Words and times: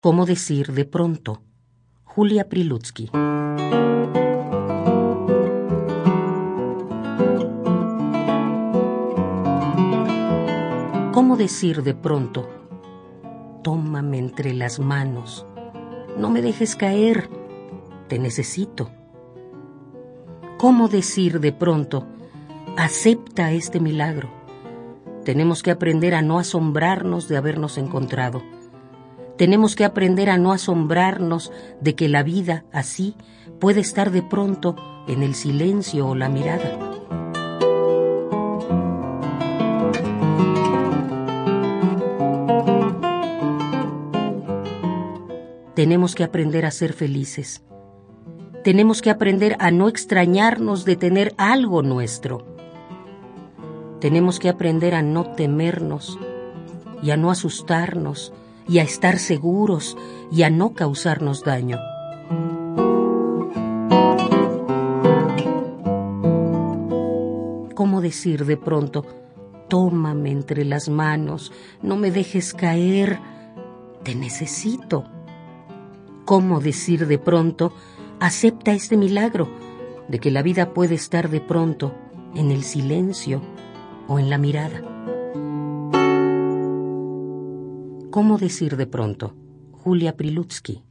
¿Cómo 0.00 0.26
decir 0.26 0.74
de 0.74 0.84
pronto? 0.84 1.42
Julia 2.04 2.48
Prilutsky. 2.48 3.10
¿Cómo 11.12 11.36
decir 11.36 11.82
de 11.82 11.94
pronto? 11.94 12.48
Tómame 13.64 14.18
entre 14.18 14.54
las 14.54 14.78
manos. 14.78 15.44
No 16.16 16.30
me 16.30 16.42
dejes 16.42 16.76
caer. 16.76 17.28
Te 18.06 18.20
necesito. 18.20 18.92
¿Cómo 20.58 20.86
decir 20.86 21.40
de 21.40 21.50
pronto? 21.52 22.06
Acepta 22.76 23.50
este 23.50 23.80
milagro. 23.80 24.30
Tenemos 25.24 25.64
que 25.64 25.72
aprender 25.72 26.14
a 26.14 26.22
no 26.22 26.38
asombrarnos 26.38 27.26
de 27.26 27.36
habernos 27.36 27.78
encontrado 27.78 28.44
tenemos 29.38 29.76
que 29.76 29.84
aprender 29.84 30.30
a 30.30 30.36
no 30.36 30.52
asombrarnos 30.52 31.52
de 31.80 31.94
que 31.94 32.08
la 32.08 32.24
vida 32.24 32.64
así 32.72 33.14
puede 33.60 33.80
estar 33.80 34.10
de 34.10 34.20
pronto 34.20 34.74
en 35.06 35.22
el 35.22 35.36
silencio 35.36 36.08
o 36.08 36.14
la 36.16 36.28
mirada. 36.28 36.76
Tenemos 45.74 46.16
que 46.16 46.24
aprender 46.24 46.66
a 46.66 46.72
ser 46.72 46.92
felices. 46.92 47.62
Tenemos 48.64 49.00
que 49.00 49.10
aprender 49.10 49.56
a 49.60 49.70
no 49.70 49.88
extrañarnos 49.88 50.84
de 50.84 50.96
tener 50.96 51.32
algo 51.38 51.82
nuestro. 51.82 52.44
Tenemos 54.00 54.40
que 54.40 54.48
aprender 54.48 54.96
a 54.96 55.02
no 55.02 55.30
temernos 55.36 56.18
y 57.00 57.12
a 57.12 57.16
no 57.16 57.30
asustarnos 57.30 58.32
y 58.68 58.78
a 58.78 58.82
estar 58.82 59.18
seguros 59.18 59.96
y 60.30 60.42
a 60.42 60.50
no 60.50 60.74
causarnos 60.74 61.42
daño. 61.42 61.78
¿Cómo 67.74 68.00
decir 68.00 68.44
de 68.44 68.56
pronto, 68.56 69.06
tómame 69.68 70.30
entre 70.30 70.64
las 70.64 70.88
manos, 70.88 71.52
no 71.82 71.96
me 71.96 72.10
dejes 72.10 72.52
caer, 72.52 73.18
te 74.02 74.14
necesito? 74.14 75.04
¿Cómo 76.24 76.60
decir 76.60 77.06
de 77.06 77.18
pronto, 77.18 77.72
acepta 78.20 78.72
este 78.72 78.96
milagro 78.96 79.48
de 80.08 80.18
que 80.18 80.30
la 80.30 80.42
vida 80.42 80.74
puede 80.74 80.94
estar 80.94 81.30
de 81.30 81.40
pronto 81.40 81.94
en 82.34 82.50
el 82.50 82.64
silencio 82.64 83.40
o 84.08 84.18
en 84.18 84.28
la 84.28 84.38
mirada? 84.38 84.82
¿Cómo 88.10 88.38
decir 88.38 88.76
de 88.78 88.86
pronto? 88.86 89.36
Julia 89.70 90.16
Prilutsky. 90.16 90.82